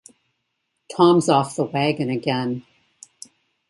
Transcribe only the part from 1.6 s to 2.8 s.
wagon again.